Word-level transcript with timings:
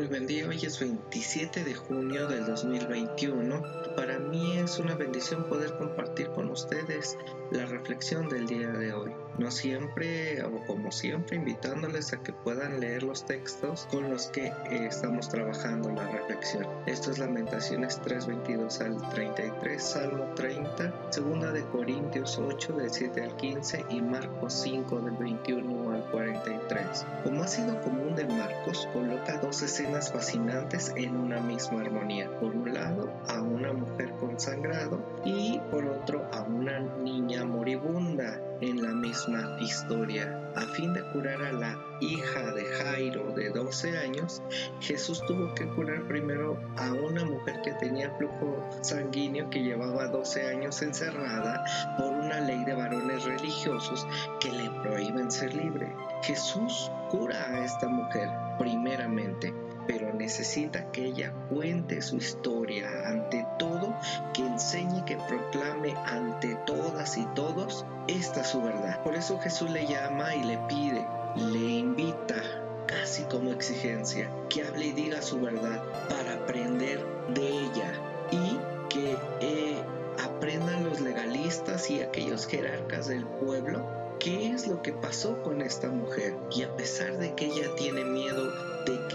Muy 0.00 0.08
buen 0.08 0.26
día, 0.26 0.48
hoy 0.48 0.56
es 0.64 0.80
27 0.80 1.62
de 1.62 1.74
junio 1.74 2.26
del 2.26 2.46
2021. 2.46 3.62
Para 3.94 4.18
mí 4.18 4.56
es 4.56 4.78
una 4.78 4.94
bendición 4.94 5.46
poder 5.46 5.76
compartir 5.76 6.30
con 6.30 6.48
ustedes 6.48 7.18
la 7.50 7.66
reflexión 7.66 8.26
del 8.30 8.46
día 8.46 8.70
de 8.70 8.94
hoy. 8.94 9.12
No 9.40 9.50
siempre, 9.50 10.42
o 10.42 10.66
como 10.66 10.92
siempre, 10.92 11.36
invitándoles 11.36 12.12
a 12.12 12.22
que 12.22 12.30
puedan 12.30 12.78
leer 12.78 13.02
los 13.02 13.24
textos 13.24 13.88
con 13.90 14.10
los 14.10 14.26
que 14.26 14.48
eh, 14.48 14.52
estamos 14.86 15.30
trabajando 15.30 15.90
la 15.90 16.06
reflexión. 16.08 16.66
Esto 16.84 17.10
es 17.10 17.18
Lamentaciones 17.18 17.98
3:22 18.02 18.82
al 18.82 19.00
33, 19.08 19.82
Salmo 19.82 20.26
30, 20.36 20.92
Segunda 21.10 21.52
de 21.52 21.64
Corintios 21.64 22.38
8 22.38 22.74
del 22.74 22.90
7 22.90 23.22
al 23.22 23.36
15 23.36 23.86
y 23.88 24.02
Marcos 24.02 24.52
5 24.62 25.00
del 25.00 25.16
21 25.16 25.90
al 25.90 26.04
43. 26.10 27.06
Como 27.24 27.42
ha 27.42 27.48
sido 27.48 27.80
común 27.80 28.14
de 28.16 28.26
Marcos, 28.26 28.86
coloca 28.92 29.38
dos 29.38 29.62
escenas 29.62 30.12
fascinantes 30.12 30.92
en 30.96 31.16
una 31.16 31.40
misma 31.40 31.80
armonía. 31.80 32.30
Por 32.40 32.54
un 32.54 32.74
lado, 32.74 33.10
a 33.26 33.40
una 33.40 33.72
mujer 33.72 34.12
consagrado 34.20 35.00
y 35.24 35.58
por 35.70 35.86
otro 35.86 36.28
a 36.30 36.42
una 36.42 36.80
niña 36.80 37.46
moribunda 37.46 38.38
en 38.60 38.82
la 38.82 38.92
misma 38.92 39.56
historia. 39.60 40.36
A 40.56 40.62
fin 40.62 40.92
de 40.92 41.02
curar 41.12 41.42
a 41.42 41.52
la 41.52 41.78
hija 42.00 42.52
de 42.52 42.64
Jairo 42.64 43.32
de 43.32 43.50
12 43.50 43.96
años, 43.98 44.42
Jesús 44.80 45.22
tuvo 45.26 45.54
que 45.54 45.66
curar 45.68 46.06
primero 46.08 46.58
a 46.76 46.92
una 46.92 47.24
mujer 47.24 47.60
que 47.62 47.72
tenía 47.74 48.10
flujo 48.16 48.68
sanguíneo 48.80 49.48
que 49.50 49.62
llevaba 49.62 50.08
12 50.08 50.48
años 50.48 50.82
encerrada 50.82 51.64
por 51.96 52.12
una 52.12 52.40
ley 52.40 52.64
de 52.64 52.74
varones 52.74 53.24
religiosos 53.24 54.06
que 54.40 54.50
le 54.50 54.70
prohíben 54.82 55.30
ser 55.30 55.54
libre. 55.54 55.94
Jesús 56.22 56.90
cura 57.10 57.36
a 57.48 57.64
esta 57.64 57.88
mujer 57.88 58.28
primeramente 58.58 59.54
pero 59.90 60.12
necesita 60.14 60.92
que 60.92 61.06
ella 61.06 61.32
cuente 61.48 62.00
su 62.00 62.16
historia 62.16 62.88
ante 63.06 63.44
todo, 63.58 63.92
que 64.32 64.42
enseñe, 64.42 65.04
que 65.04 65.16
proclame 65.16 65.96
ante 66.06 66.54
todas 66.64 67.18
y 67.18 67.26
todos 67.34 67.84
esta 68.06 68.44
su 68.44 68.62
verdad. 68.62 69.02
Por 69.02 69.16
eso 69.16 69.40
Jesús 69.40 69.68
le 69.70 69.88
llama 69.88 70.36
y 70.36 70.44
le 70.44 70.58
pide, 70.68 71.04
le 71.34 71.58
invita 71.58 72.40
casi 72.86 73.24
como 73.24 73.50
exigencia, 73.50 74.30
que 74.48 74.62
hable 74.62 74.86
y 74.86 74.92
diga 74.92 75.20
su 75.22 75.40
verdad 75.40 75.82
para 76.08 76.34
aprender 76.34 77.04
de 77.34 77.48
ella 77.48 77.92
y 78.30 78.60
que 78.88 79.16
eh, 79.40 79.82
aprendan 80.24 80.84
los 80.84 81.00
legalistas 81.00 81.90
y 81.90 82.00
aquellos 82.00 82.46
jerarcas 82.46 83.08
del 83.08 83.26
pueblo 83.26 84.00
qué 84.20 84.52
es 84.52 84.68
lo 84.68 84.82
que 84.82 84.92
pasó 84.92 85.42
con 85.42 85.62
esta 85.62 85.88
mujer. 85.88 86.36
Y 86.54 86.62
a 86.62 86.76
pesar 86.76 87.18
de 87.18 87.34
que 87.34 87.46
ella 87.46 87.74
tiene 87.76 88.04
miedo 88.04 88.52
de 88.84 89.08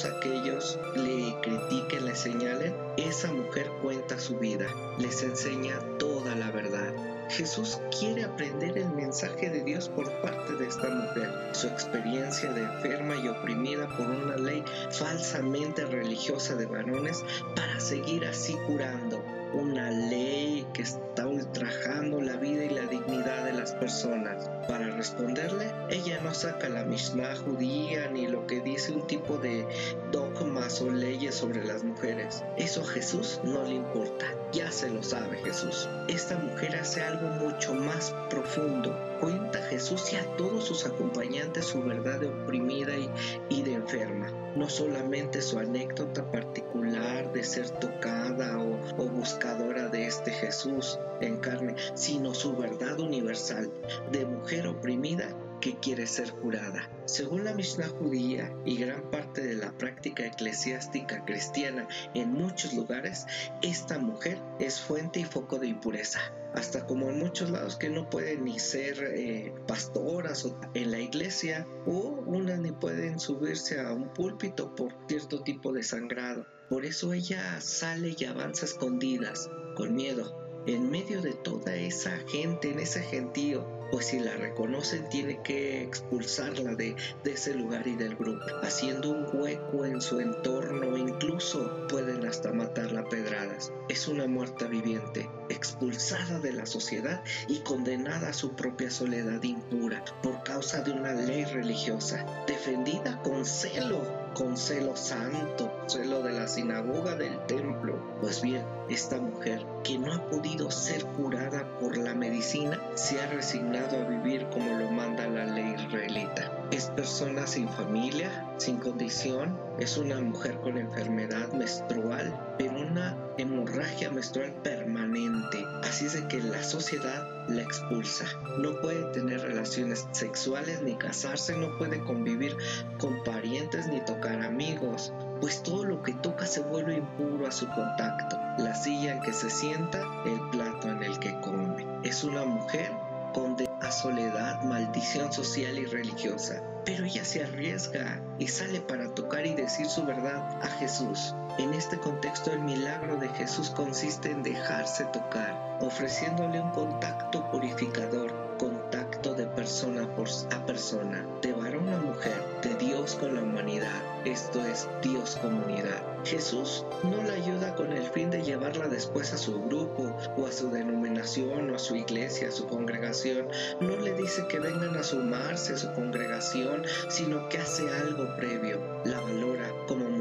todos 0.00 0.16
aquellos 0.16 0.78
le 0.94 1.34
critiquen, 1.42 2.06
le 2.06 2.14
señalen, 2.14 2.74
esa 2.96 3.32
mujer 3.32 3.70
cuenta 3.82 4.18
su 4.18 4.38
vida, 4.38 4.66
les 4.98 5.22
enseña 5.22 5.78
toda 5.98 6.34
la 6.36 6.50
verdad. 6.50 6.92
Jesús 7.28 7.80
quiere 7.98 8.24
aprender 8.24 8.78
el 8.78 8.90
mensaje 8.90 9.50
de 9.50 9.62
Dios 9.62 9.88
por 9.88 10.10
parte 10.22 10.54
de 10.54 10.66
esta 10.66 10.88
mujer, 10.88 11.30
su 11.52 11.66
experiencia 11.66 12.52
de 12.52 12.62
enferma 12.62 13.16
y 13.16 13.28
oprimida 13.28 13.88
por 13.96 14.08
una 14.08 14.36
ley 14.36 14.64
falsamente 14.90 15.84
religiosa 15.84 16.54
de 16.54 16.66
varones 16.66 17.22
para 17.54 17.78
seguir 17.78 18.24
así 18.24 18.54
curando, 18.66 19.22
una 19.54 19.90
ley 19.90 20.66
que 20.72 20.82
está 20.82 21.26
ultrajando 21.26 22.20
la 22.20 22.36
vida 22.36 22.64
y 22.64 22.70
la 22.70 22.86
dignidad 22.86 23.44
de 23.44 23.52
las 23.52 23.72
personas. 23.74 24.48
Para 24.68 24.86
responderle, 24.96 25.72
ella 25.90 26.20
no 26.22 26.32
saca 26.32 26.68
la 26.68 26.84
Mishnah 26.84 27.36
judía 27.36 28.08
ni 28.08 28.26
lo 28.26 28.46
que 28.46 28.60
dice 28.60 28.92
un 28.92 29.06
tipo 29.06 29.36
de 29.38 29.66
dogmas 30.12 30.80
o 30.80 30.90
leyes 30.90 31.34
sobre 31.34 31.64
las 31.64 31.82
mujeres. 31.82 32.44
Eso 32.56 32.82
a 32.82 32.86
Jesús 32.86 33.40
no 33.44 33.64
le 33.64 33.74
importa, 33.74 34.26
ya 34.52 34.70
se 34.70 34.90
lo 34.90 35.02
sabe 35.02 35.38
Jesús. 35.38 35.88
Esta 36.08 36.38
mujer 36.38 36.76
hace 36.76 37.02
algo 37.02 37.28
mucho 37.28 37.74
más 37.74 38.14
profundo. 38.28 38.96
Cuenta 39.20 39.60
Jesús 39.62 40.12
y 40.12 40.16
a 40.16 40.24
todos 40.36 40.64
sus 40.64 40.86
acompañantes 40.86 41.66
su 41.66 41.82
verdad 41.82 42.20
de 42.20 42.28
oprimida 42.28 42.96
y, 42.96 43.10
y 43.48 43.62
de 43.62 43.74
enferma. 43.74 44.32
No 44.56 44.68
solamente 44.68 45.42
su 45.42 45.58
anécdota 45.58 46.28
particular 46.30 47.32
de 47.32 47.44
ser 47.44 47.68
tocada 47.70 48.58
o, 48.58 48.80
o 48.96 49.08
de 49.40 50.06
este 50.06 50.30
Jesús 50.32 50.98
en 51.22 51.38
carne, 51.38 51.74
sino 51.94 52.34
su 52.34 52.54
verdad 52.54 53.00
universal 53.00 53.72
de 54.12 54.26
mujer 54.26 54.66
oprimida 54.66 55.34
que 55.62 55.76
quiere 55.76 56.06
ser 56.06 56.30
curada. 56.32 56.90
Según 57.06 57.44
la 57.44 57.54
Mishnah 57.54 57.88
judía 57.88 58.52
y 58.66 58.76
gran 58.76 59.10
parte 59.10 59.42
de 59.42 59.54
la 59.54 59.72
práctica 59.72 60.26
eclesiástica 60.26 61.24
cristiana 61.24 61.88
en 62.14 62.32
muchos 62.32 62.74
lugares, 62.74 63.26
esta 63.62 63.98
mujer 63.98 64.38
es 64.58 64.78
fuente 64.78 65.20
y 65.20 65.24
foco 65.24 65.58
de 65.58 65.68
impureza. 65.68 66.20
Hasta 66.54 66.84
como 66.84 67.08
en 67.08 67.18
muchos 67.18 67.50
lados 67.50 67.76
que 67.76 67.88
no 67.88 68.10
pueden 68.10 68.44
ni 68.44 68.58
ser 68.58 69.02
eh, 69.02 69.54
pastoras 69.66 70.46
en 70.74 70.90
la 70.90 70.98
iglesia 70.98 71.66
o 71.86 72.22
unas 72.26 72.58
ni 72.58 72.72
pueden 72.72 73.18
subirse 73.18 73.80
a 73.80 73.92
un 73.92 74.12
púlpito 74.12 74.74
por 74.74 74.92
cierto 75.08 75.42
tipo 75.42 75.72
de 75.72 75.82
sangrado. 75.82 76.46
Por 76.70 76.86
eso 76.86 77.12
ella 77.12 77.60
sale 77.60 78.14
y 78.16 78.24
avanza 78.24 78.64
escondidas, 78.64 79.50
con 79.74 79.92
miedo, 79.92 80.62
en 80.68 80.88
medio 80.88 81.20
de 81.20 81.34
toda 81.34 81.74
esa 81.74 82.16
gente, 82.28 82.70
en 82.70 82.78
ese 82.78 83.02
gentío, 83.02 83.79
pues 83.90 84.06
si 84.06 84.20
la 84.20 84.36
reconocen 84.36 85.08
tiene 85.08 85.40
que 85.42 85.82
expulsarla 85.82 86.74
de, 86.74 86.96
de, 87.24 87.32
ese 87.32 87.54
lugar 87.54 87.86
y 87.86 87.96
del 87.96 88.16
grupo, 88.16 88.44
haciendo 88.62 89.10
un 89.10 89.26
hueco 89.32 89.84
en 89.84 90.00
su 90.00 90.20
entorno, 90.20 90.96
incluso 90.96 91.86
pueden 91.88 92.26
hasta 92.26 92.52
matarla 92.52 93.00
a 93.00 93.08
pedradas. 93.08 93.72
Es 93.88 94.08
una 94.08 94.26
muerta 94.26 94.66
viviente, 94.66 95.28
expulsada 95.48 96.38
de 96.38 96.52
la 96.52 96.66
sociedad 96.66 97.22
y 97.48 97.60
condenada 97.60 98.28
a 98.28 98.32
su 98.32 98.54
propia 98.54 98.90
soledad 98.90 99.42
impura 99.42 100.04
por 100.22 100.42
causa 100.42 100.82
de 100.82 100.92
una 100.92 101.12
ley 101.12 101.44
religiosa, 101.44 102.24
defendida 102.46 103.20
con 103.22 103.44
celo 103.44 104.20
con 104.34 104.56
celo 104.56 104.96
santo, 104.96 105.72
celo 105.86 106.22
de 106.22 106.32
la 106.32 106.46
sinagoga 106.46 107.16
del 107.16 107.38
templo. 107.46 108.00
Pues 108.20 108.42
bien, 108.42 108.64
esta 108.88 109.18
mujer 109.18 109.64
que 109.82 109.98
no 109.98 110.12
ha 110.12 110.28
podido 110.28 110.70
ser 110.70 111.04
curada 111.04 111.78
por 111.78 111.96
la 111.96 112.14
medicina 112.14 112.80
se 112.94 113.20
ha 113.20 113.26
resignado 113.28 113.79
a 113.88 114.08
vivir 114.08 114.46
como 114.50 114.78
lo 114.78 114.90
manda 114.90 115.26
la 115.26 115.46
ley 115.46 115.74
israelita. 115.74 116.52
Es 116.70 116.86
persona 116.90 117.46
sin 117.46 117.68
familia, 117.68 118.30
sin 118.58 118.76
condición, 118.76 119.58
es 119.78 119.96
una 119.96 120.20
mujer 120.20 120.60
con 120.60 120.76
enfermedad 120.76 121.50
menstrual, 121.52 122.54
pero 122.58 122.78
una 122.78 123.16
hemorragia 123.38 124.10
menstrual 124.10 124.52
permanente. 124.62 125.64
Así 125.82 126.06
es 126.06 126.12
de 126.12 126.28
que 126.28 126.42
la 126.42 126.62
sociedad 126.62 127.26
la 127.48 127.62
expulsa. 127.62 128.26
No 128.58 128.78
puede 128.82 129.02
tener 129.12 129.40
relaciones 129.40 130.06
sexuales 130.12 130.82
ni 130.82 130.94
casarse, 130.96 131.56
no 131.56 131.76
puede 131.78 131.98
convivir 132.04 132.56
con 132.98 133.24
parientes 133.24 133.86
ni 133.88 134.00
tocar 134.04 134.42
amigos, 134.42 135.12
pues 135.40 135.62
todo 135.62 135.84
lo 135.84 136.02
que 136.02 136.12
toca 136.12 136.46
se 136.46 136.60
vuelve 136.60 136.98
impuro 136.98 137.46
a 137.46 137.52
su 137.52 137.66
contacto. 137.68 138.36
La 138.58 138.74
silla 138.74 139.16
en 139.16 139.22
que 139.22 139.32
se 139.32 139.48
sienta, 139.48 140.02
el 140.26 140.40
plato 140.50 140.88
en 140.88 141.02
el 141.02 141.18
que 141.18 141.34
come. 141.40 141.86
Es 142.04 142.22
una 142.24 142.44
mujer 142.44 142.92
condena 143.32 143.69
soledad, 143.90 144.62
maldición 144.62 145.32
social 145.32 145.78
y 145.78 145.86
religiosa. 145.86 146.62
Pero 146.84 147.04
ella 147.04 147.24
se 147.24 147.44
arriesga 147.44 148.22
y 148.38 148.48
sale 148.48 148.80
para 148.80 149.14
tocar 149.14 149.46
y 149.46 149.54
decir 149.54 149.86
su 149.86 150.04
verdad 150.04 150.58
a 150.62 150.66
Jesús. 150.78 151.34
En 151.58 151.74
este 151.74 151.98
contexto 151.98 152.52
el 152.52 152.60
milagro 152.60 153.16
de 153.16 153.28
Jesús 153.28 153.70
consiste 153.70 154.30
en 154.30 154.42
dejarse 154.42 155.04
tocar, 155.06 155.78
ofreciéndole 155.80 156.60
un 156.60 156.70
contacto 156.70 157.50
purificador, 157.50 158.56
contacto 158.58 159.34
de 159.34 159.46
persona 159.46 160.02
a 160.02 160.66
persona, 160.66 161.26
de 161.42 161.52
varón 161.52 161.88
a 161.92 161.98
mujer, 161.98 162.09
de 162.20 162.74
Dios 162.78 163.14
con 163.14 163.34
la 163.34 163.42
humanidad, 163.42 164.02
esto 164.26 164.62
es 164.62 164.86
Dios 165.02 165.36
comunidad. 165.40 166.02
Jesús 166.24 166.84
no 167.02 167.22
la 167.22 167.32
ayuda 167.32 167.74
con 167.74 167.94
el 167.94 168.02
fin 168.10 168.28
de 168.28 168.42
llevarla 168.42 168.88
después 168.88 169.32
a 169.32 169.38
su 169.38 169.58
grupo 169.62 170.14
o 170.36 170.46
a 170.46 170.52
su 170.52 170.70
denominación 170.70 171.70
o 171.70 171.76
a 171.76 171.78
su 171.78 171.96
iglesia, 171.96 172.48
a 172.48 172.52
su 172.52 172.66
congregación. 172.66 173.48
No 173.80 173.96
le 173.96 174.12
dice 174.12 174.46
que 174.48 174.58
vengan 174.58 174.98
a 174.98 175.02
sumarse 175.02 175.72
a 175.72 175.78
su 175.78 175.90
congregación, 175.94 176.84
sino 177.08 177.48
que 177.48 177.56
hace 177.56 177.88
algo 177.88 178.36
previo. 178.36 178.80
La 179.06 179.20
valora 179.20 179.72
como 179.88 180.10
mujer, 180.10 180.19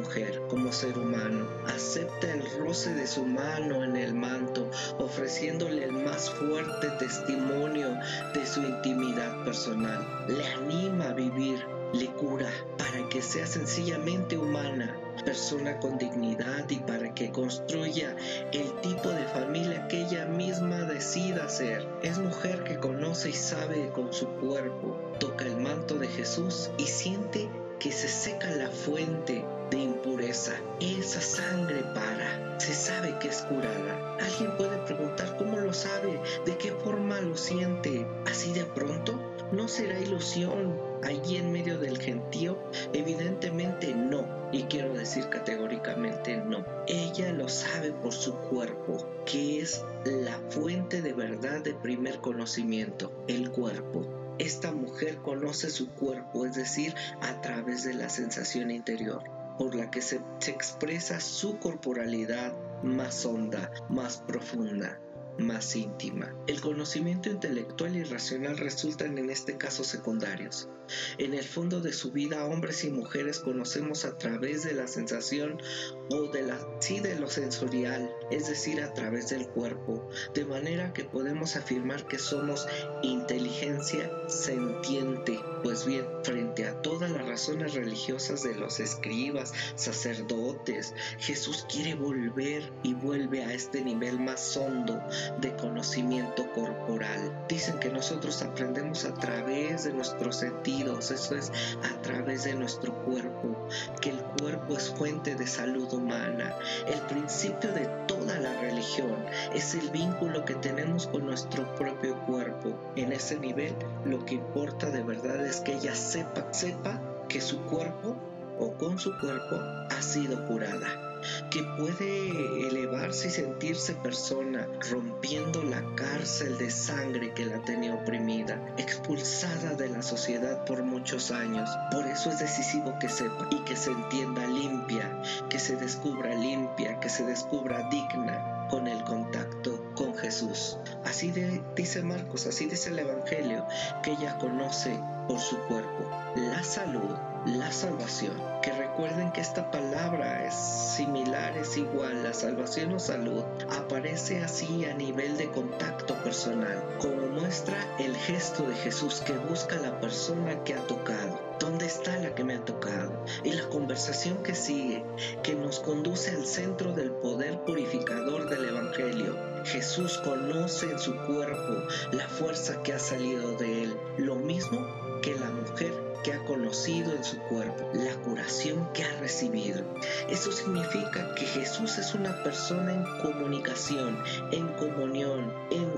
como 0.49 0.71
ser 0.71 0.97
humano. 0.97 1.47
Acepta 1.67 2.31
el 2.31 2.43
roce 2.57 2.93
de 2.93 3.05
su 3.05 3.25
mano 3.25 3.83
en 3.83 3.95
el 3.97 4.13
manto, 4.13 4.69
ofreciéndole 4.97 5.83
el 5.83 5.91
más 5.91 6.29
fuerte 6.29 6.89
testimonio 6.99 7.97
de 8.33 8.45
su 8.45 8.61
intimidad 8.61 9.43
personal. 9.43 10.25
Le 10.27 10.45
anima 10.45 11.09
a 11.09 11.13
vivir 11.13 11.59
le 11.93 12.05
cura 12.07 12.51
para 12.77 13.09
que 13.09 13.21
sea 13.21 13.47
sencillamente 13.47 14.37
humana, 14.37 14.95
persona 15.25 15.79
con 15.79 15.97
dignidad 15.97 16.69
y 16.69 16.77
para 16.77 17.13
que 17.15 17.31
construya 17.31 18.15
el 18.51 18.71
tipo 18.81 19.09
de 19.09 19.25
familia 19.25 19.87
que 19.87 20.01
ella 20.01 20.25
misma 20.25 20.83
decida 20.83 21.49
ser. 21.49 21.87
Es 22.03 22.19
mujer 22.19 22.63
que 22.63 22.77
conoce 22.77 23.29
y 23.29 23.33
sabe 23.33 23.89
con 23.89 24.13
su 24.13 24.27
cuerpo, 24.27 24.97
toca 25.19 25.45
el 25.45 25.57
manto 25.57 25.95
de 25.95 26.07
Jesús 26.07 26.69
y 26.77 26.85
siente 26.85 27.49
que 27.79 27.91
se 27.91 28.07
seca 28.07 28.51
la 28.51 28.69
fuente 28.69 29.43
de 29.69 29.77
impureza. 29.77 30.53
Esa 30.79 31.21
sangre 31.21 31.83
para, 31.93 32.59
se 32.59 32.73
sabe 32.73 33.17
que 33.19 33.27
es 33.27 33.41
curada. 33.43 34.17
Alguien 34.19 34.55
puede 34.57 34.77
preguntar 34.79 35.37
cómo 35.37 35.57
lo 35.57 35.73
sabe, 35.73 36.19
de 36.45 36.57
qué 36.57 36.71
forma 36.71 37.21
lo 37.21 37.37
siente, 37.37 38.05
así 38.25 38.51
de 38.53 38.65
pronto. 38.65 39.19
¿No 39.51 39.67
será 39.67 39.99
ilusión 39.99 40.79
allí 41.03 41.37
en 41.37 41.51
medio 41.51 41.79
del 41.79 41.97
gentío? 41.97 42.57
Evidentemente 42.93 43.95
no, 43.95 44.27
y 44.51 44.63
quiero 44.63 44.93
decir 44.93 45.27
categóricamente 45.29 46.37
no. 46.37 46.65
Ella 46.87 47.31
lo 47.33 47.49
sabe 47.49 47.91
por 47.91 48.13
su 48.13 48.35
cuerpo, 48.35 48.97
que 49.25 49.59
es 49.59 49.83
la 50.05 50.39
fuente 50.49 51.01
de 51.01 51.13
verdad 51.13 51.61
de 51.61 51.73
primer 51.73 52.19
conocimiento, 52.19 53.11
el 53.27 53.49
cuerpo. 53.49 54.05
Esta 54.37 54.71
mujer 54.71 55.17
conoce 55.17 55.69
su 55.69 55.89
cuerpo, 55.89 56.45
es 56.45 56.55
decir, 56.55 56.93
a 57.21 57.41
través 57.41 57.83
de 57.83 57.93
la 57.95 58.09
sensación 58.09 58.71
interior 58.71 59.38
por 59.59 59.75
la 59.75 59.91
que 59.91 60.01
se, 60.01 60.21
expresa 60.47 61.19
su 61.19 61.59
corporalidad 61.59 62.55
más 62.81 63.25
honda, 63.25 63.69
más 63.89 64.23
profunda 64.25 64.99
más 65.39 65.75
íntima. 65.75 66.35
El 66.47 66.61
conocimiento 66.61 67.29
intelectual 67.29 67.95
y 67.95 68.03
racional 68.03 68.57
resultan 68.57 69.17
en 69.17 69.29
este 69.29 69.57
caso 69.57 69.83
secundarios. 69.83 70.69
En 71.17 71.33
el 71.33 71.43
fondo 71.43 71.81
de 71.81 71.93
su 71.93 72.11
vida, 72.11 72.45
hombres 72.45 72.83
y 72.83 72.89
mujeres 72.89 73.39
conocemos 73.39 74.05
a 74.05 74.17
través 74.17 74.63
de 74.63 74.73
la 74.73 74.87
sensación 74.87 75.61
o 76.09 76.31
de 76.31 76.41
la 76.41 76.57
sí 76.79 76.99
de 76.99 77.19
lo 77.19 77.29
sensorial, 77.29 78.11
es 78.31 78.47
decir, 78.47 78.81
a 78.81 78.93
través 78.93 79.29
del 79.29 79.47
cuerpo, 79.47 80.09
de 80.33 80.45
manera 80.45 80.91
que 80.93 81.05
podemos 81.05 81.55
afirmar 81.55 82.07
que 82.07 82.17
somos 82.17 82.67
inteligencia 83.03 84.11
sentiente. 84.27 85.39
Pues 85.69 85.85
bien, 85.85 86.03
frente 86.23 86.65
a 86.65 86.81
todas 86.81 87.11
las 87.11 87.27
razones 87.27 87.75
religiosas 87.75 88.41
de 88.41 88.55
los 88.55 88.79
escribas, 88.79 89.53
sacerdotes, 89.75 90.95
Jesús 91.19 91.63
quiere 91.71 91.93
volver 91.93 92.73
y 92.81 92.95
vuelve 92.95 93.43
a 93.45 93.53
este 93.53 93.83
nivel 93.83 94.19
más 94.19 94.57
hondo 94.57 94.99
de 95.39 95.55
conocimiento 95.57 96.51
corporal. 96.53 97.45
Dicen 97.47 97.77
que 97.77 97.91
nosotros 97.91 98.41
aprendemos 98.41 99.05
a 99.05 99.13
través 99.13 99.83
de 99.83 99.93
nuestros 99.93 100.37
sentidos, 100.37 101.11
eso 101.11 101.35
es 101.35 101.51
a 101.83 102.01
través 102.01 102.45
de 102.45 102.55
nuestro 102.55 102.91
cuerpo, 103.03 103.67
que 104.01 104.09
el 104.09 104.23
cuerpo 104.41 104.75
es 104.75 104.89
fuente 104.89 105.35
de 105.35 105.45
salud 105.45 105.93
humana. 105.93 106.57
El 106.87 106.99
principio 107.01 107.71
de 107.73 107.85
toda 108.07 108.39
la 108.39 108.59
religión 108.59 109.23
es 109.53 109.75
el 109.75 109.87
vínculo 109.91 110.43
que 110.45 110.55
tenemos 110.55 111.05
con 111.05 111.27
nuestro 111.27 111.75
propio 111.75 112.19
cuerpo. 112.25 112.75
En 112.95 113.11
ese 113.11 113.39
nivel 113.39 113.75
lo 114.03 114.25
que 114.25 114.33
importa 114.33 114.89
de 114.89 115.03
verdad 115.03 115.45
es 115.45 115.58
que 115.59 115.73
ella 115.73 115.95
sepa, 115.95 116.51
sepa 116.53 117.01
que 117.27 117.41
su 117.41 117.61
cuerpo 117.63 118.15
o 118.59 118.73
con 118.73 118.99
su 118.99 119.17
cuerpo 119.19 119.55
ha 119.89 120.01
sido 120.01 120.45
curada 120.47 121.09
que 121.49 121.63
puede 121.63 122.67
elevarse 122.67 123.27
y 123.27 123.31
sentirse 123.31 123.93
persona, 123.95 124.67
rompiendo 124.89 125.63
la 125.63 125.83
cárcel 125.95 126.57
de 126.57 126.69
sangre 126.69 127.33
que 127.33 127.45
la 127.45 127.61
tenía 127.63 127.93
oprimida, 127.93 128.59
expulsada 128.77 129.73
de 129.73 129.89
la 129.89 130.01
sociedad 130.01 130.65
por 130.65 130.83
muchos 130.83 131.31
años. 131.31 131.69
Por 131.91 132.05
eso 132.05 132.29
es 132.29 132.39
decisivo 132.39 132.97
que 132.99 133.09
sepa 133.09 133.47
y 133.51 133.59
que 133.65 133.75
se 133.75 133.91
entienda 133.91 134.45
limpia, 134.47 135.21
que 135.49 135.59
se 135.59 135.75
descubra 135.75 136.35
limpia, 136.35 136.99
que 136.99 137.09
se 137.09 137.25
descubra 137.25 137.89
digna 137.89 138.67
con 138.69 138.87
el 138.87 139.03
contacto 139.03 139.93
con 139.95 140.15
Jesús. 140.15 140.77
Así 141.03 141.33
dice 141.75 142.03
Marcos, 142.03 142.45
así 142.45 142.65
dice 142.65 142.89
el 142.89 142.99
Evangelio, 142.99 143.65
que 144.03 144.11
ella 144.11 144.37
conoce 144.37 144.99
por 145.29 145.39
su 145.39 145.57
cuerpo 145.67 146.09
la 146.35 146.63
salud, 146.63 147.15
la 147.45 147.71
salvación. 147.71 148.33
Que 148.61 148.71
recuerden 148.71 149.31
que 149.31 149.41
esta 149.41 149.71
palabra 149.71 150.45
es 150.45 150.53
similar, 150.53 151.57
es 151.57 151.77
igual, 151.77 152.23
la 152.23 152.33
salvación 152.33 152.93
o 152.93 152.99
salud, 152.99 153.43
aparece 153.69 154.43
así 154.43 154.85
a 154.85 154.93
nivel 154.93 155.37
de 155.37 155.49
contacto 155.49 156.15
personal, 156.23 156.83
como 156.99 157.27
muestra 157.27 157.77
el 157.99 158.15
gesto 158.15 158.63
de 158.63 158.75
Jesús 158.75 159.21
que 159.21 159.33
busca 159.33 159.77
a 159.77 159.81
la 159.81 159.99
persona 159.99 160.63
que 160.63 160.75
ha 160.75 160.81
tocado. 160.87 161.39
¿Dónde 161.59 161.85
está 161.85 162.17
la 162.17 162.35
que 162.35 162.43
me 162.43 162.55
ha 162.55 162.65
tocado? 162.65 163.25
Y 163.43 163.53
la 163.53 163.67
conversación 163.69 164.43
que 164.43 164.55
sigue, 164.55 165.03
que 165.43 165.55
nos 165.55 165.79
conduce 165.79 166.31
al 166.31 166.45
centro 166.45 166.93
del 166.93 167.11
poder 167.11 167.59
purificador 167.63 168.49
del 168.49 168.65
Evangelio. 168.65 169.35
Jesús 169.65 170.17
conoce 170.19 170.91
en 170.91 170.99
su 170.99 171.15
cuerpo 171.25 171.73
la 172.11 172.27
fuerza 172.27 172.81
que 172.81 172.93
ha 172.93 172.99
salido 172.99 173.57
de 173.57 173.83
él, 173.83 173.97
lo 174.17 174.35
mismo 174.35 175.08
que 175.21 175.35
la 175.35 175.49
mujer 175.49 176.09
que 176.23 176.33
ha 176.33 176.43
conocido 176.45 177.13
en 177.13 177.23
su 177.23 177.37
cuerpo, 177.39 177.89
la 177.93 178.13
curación 178.23 178.91
que 178.93 179.03
ha 179.03 179.19
recibido. 179.19 179.83
Eso 180.27 180.51
significa 180.51 181.33
que 181.35 181.45
Jesús 181.45 181.97
es 181.97 182.13
una 182.13 182.43
persona 182.43 182.93
en 182.93 183.03
comunicación, 183.21 184.17
en 184.51 184.67
comunión, 184.73 185.53
en 185.71 185.89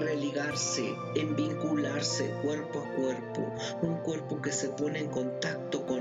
religarse, 0.00 0.94
en 1.14 1.34
vincularse 1.34 2.30
cuerpo 2.42 2.80
a 2.80 2.94
cuerpo, 2.94 3.54
un 3.82 3.96
cuerpo 3.98 4.40
que 4.42 4.52
se 4.52 4.68
pone 4.68 5.00
en 5.00 5.08
contacto 5.08 5.86
con 5.86 5.99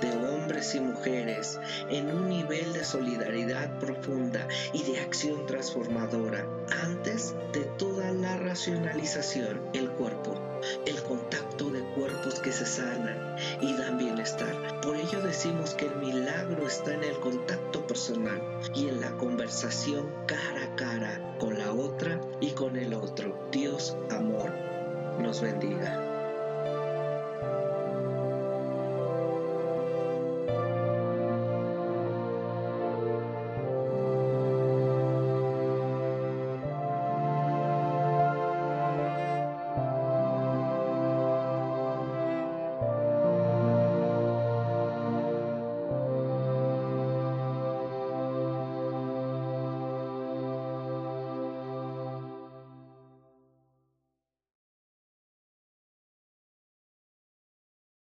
de 0.00 0.12
hombres 0.28 0.74
y 0.74 0.80
mujeres, 0.80 1.58
en 1.90 2.10
un 2.10 2.28
nivel 2.28 2.72
de 2.72 2.84
solidaridad 2.84 3.78
profunda 3.78 4.46
y 4.72 4.82
de 4.84 5.00
acción 5.00 5.46
transformadora, 5.46 6.46
antes 6.82 7.34
de 7.52 7.64
toda 7.78 8.12
la 8.12 8.36
racionalización, 8.36 9.60
el 9.72 9.90
cuerpo 9.90 10.34
el 10.86 11.02
contacto 11.02 11.70
de 11.70 11.82
cuerpos 11.94 12.40
que 12.40 12.52
se 12.52 12.66
sanan 12.66 13.36
y 13.60 13.76
dan 13.76 13.98
bienestar. 13.98 14.80
Por 14.80 14.96
ello 14.96 15.20
decimos 15.20 15.74
que 15.74 15.86
el 15.86 15.96
milagro 15.96 16.66
está 16.66 16.94
en 16.94 17.04
el 17.04 17.18
contacto 17.20 17.86
personal 17.86 18.40
y 18.74 18.88
en 18.88 19.00
la 19.00 19.10
conversación 19.12 20.10
cara 20.26 20.64
a 20.64 20.76
cara 20.76 21.36
con 21.38 21.58
la 21.58 21.72
otra 21.72 22.20
y 22.40 22.50
con 22.50 22.76
el 22.76 22.94
otro. 22.94 23.48
Dios, 23.52 23.96
amor, 24.10 24.52
nos 25.20 25.40
bendiga. 25.40 26.07